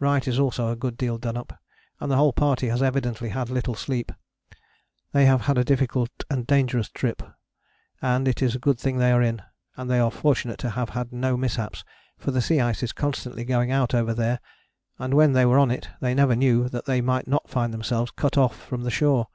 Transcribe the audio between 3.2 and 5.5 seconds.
had little sleep. They have